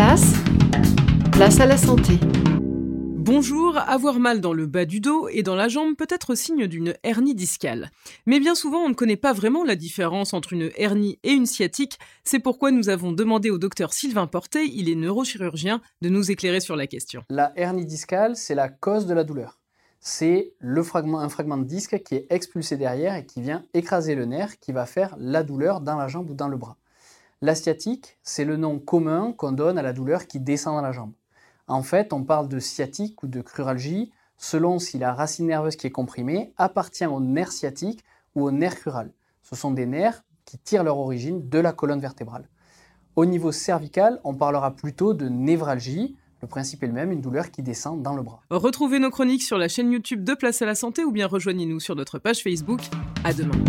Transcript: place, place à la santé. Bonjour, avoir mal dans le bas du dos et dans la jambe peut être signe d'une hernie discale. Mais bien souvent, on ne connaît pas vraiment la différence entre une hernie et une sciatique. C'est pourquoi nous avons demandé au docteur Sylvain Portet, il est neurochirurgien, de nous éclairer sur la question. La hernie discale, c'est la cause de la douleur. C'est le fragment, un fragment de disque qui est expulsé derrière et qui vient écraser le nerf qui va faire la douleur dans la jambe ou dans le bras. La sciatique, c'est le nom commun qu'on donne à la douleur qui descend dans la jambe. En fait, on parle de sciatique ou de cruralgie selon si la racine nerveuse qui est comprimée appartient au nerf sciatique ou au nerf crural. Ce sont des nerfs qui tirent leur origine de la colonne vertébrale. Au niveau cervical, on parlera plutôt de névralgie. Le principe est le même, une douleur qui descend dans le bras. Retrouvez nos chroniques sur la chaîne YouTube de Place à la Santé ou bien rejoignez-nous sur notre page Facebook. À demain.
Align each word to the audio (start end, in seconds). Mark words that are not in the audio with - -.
place, 0.00 0.32
place 1.30 1.60
à 1.60 1.66
la 1.66 1.76
santé. 1.76 2.14
Bonjour, 2.62 3.76
avoir 3.76 4.18
mal 4.18 4.40
dans 4.40 4.54
le 4.54 4.64
bas 4.64 4.86
du 4.86 4.98
dos 4.98 5.28
et 5.28 5.42
dans 5.42 5.54
la 5.54 5.68
jambe 5.68 5.94
peut 5.94 6.06
être 6.08 6.34
signe 6.34 6.66
d'une 6.66 6.94
hernie 7.02 7.34
discale. 7.34 7.90
Mais 8.24 8.40
bien 8.40 8.54
souvent, 8.54 8.78
on 8.78 8.88
ne 8.88 8.94
connaît 8.94 9.18
pas 9.18 9.34
vraiment 9.34 9.62
la 9.62 9.76
différence 9.76 10.32
entre 10.32 10.54
une 10.54 10.70
hernie 10.76 11.18
et 11.22 11.32
une 11.32 11.44
sciatique. 11.44 11.98
C'est 12.24 12.38
pourquoi 12.38 12.70
nous 12.70 12.88
avons 12.88 13.12
demandé 13.12 13.50
au 13.50 13.58
docteur 13.58 13.92
Sylvain 13.92 14.26
Portet, 14.26 14.64
il 14.68 14.88
est 14.88 14.94
neurochirurgien, 14.94 15.82
de 16.00 16.08
nous 16.08 16.30
éclairer 16.30 16.60
sur 16.60 16.76
la 16.76 16.86
question. 16.86 17.22
La 17.28 17.52
hernie 17.56 17.84
discale, 17.84 18.36
c'est 18.36 18.54
la 18.54 18.70
cause 18.70 19.04
de 19.04 19.12
la 19.12 19.24
douleur. 19.24 19.58
C'est 20.00 20.54
le 20.60 20.82
fragment, 20.82 21.20
un 21.20 21.28
fragment 21.28 21.58
de 21.58 21.64
disque 21.64 22.02
qui 22.04 22.14
est 22.14 22.26
expulsé 22.30 22.78
derrière 22.78 23.16
et 23.16 23.26
qui 23.26 23.42
vient 23.42 23.66
écraser 23.74 24.14
le 24.14 24.24
nerf 24.24 24.58
qui 24.60 24.72
va 24.72 24.86
faire 24.86 25.14
la 25.18 25.42
douleur 25.42 25.82
dans 25.82 25.96
la 25.96 26.08
jambe 26.08 26.30
ou 26.30 26.34
dans 26.34 26.48
le 26.48 26.56
bras. 26.56 26.78
La 27.42 27.54
sciatique, 27.54 28.18
c'est 28.22 28.44
le 28.44 28.58
nom 28.58 28.78
commun 28.78 29.32
qu'on 29.32 29.52
donne 29.52 29.78
à 29.78 29.82
la 29.82 29.94
douleur 29.94 30.26
qui 30.26 30.40
descend 30.40 30.74
dans 30.74 30.82
la 30.82 30.92
jambe. 30.92 31.12
En 31.68 31.82
fait, 31.82 32.12
on 32.12 32.22
parle 32.22 32.48
de 32.48 32.58
sciatique 32.58 33.22
ou 33.22 33.28
de 33.28 33.40
cruralgie 33.40 34.12
selon 34.36 34.78
si 34.78 34.98
la 34.98 35.14
racine 35.14 35.46
nerveuse 35.46 35.76
qui 35.76 35.86
est 35.86 35.90
comprimée 35.90 36.52
appartient 36.58 37.06
au 37.06 37.18
nerf 37.18 37.50
sciatique 37.50 38.04
ou 38.34 38.44
au 38.44 38.50
nerf 38.50 38.76
crural. 38.76 39.10
Ce 39.42 39.56
sont 39.56 39.70
des 39.70 39.86
nerfs 39.86 40.22
qui 40.44 40.58
tirent 40.58 40.84
leur 40.84 40.98
origine 40.98 41.48
de 41.48 41.58
la 41.58 41.72
colonne 41.72 42.00
vertébrale. 42.00 42.46
Au 43.16 43.24
niveau 43.24 43.52
cervical, 43.52 44.20
on 44.22 44.34
parlera 44.34 44.76
plutôt 44.76 45.14
de 45.14 45.28
névralgie. 45.28 46.16
Le 46.42 46.48
principe 46.48 46.82
est 46.82 46.88
le 46.88 46.92
même, 46.92 47.10
une 47.10 47.22
douleur 47.22 47.50
qui 47.50 47.62
descend 47.62 48.02
dans 48.02 48.14
le 48.14 48.22
bras. 48.22 48.42
Retrouvez 48.50 48.98
nos 48.98 49.10
chroniques 49.10 49.42
sur 49.42 49.56
la 49.56 49.68
chaîne 49.68 49.90
YouTube 49.90 50.24
de 50.24 50.34
Place 50.34 50.60
à 50.60 50.66
la 50.66 50.74
Santé 50.74 51.04
ou 51.04 51.10
bien 51.10 51.26
rejoignez-nous 51.26 51.80
sur 51.80 51.96
notre 51.96 52.18
page 52.18 52.42
Facebook. 52.42 52.80
À 53.24 53.32
demain. 53.32 53.64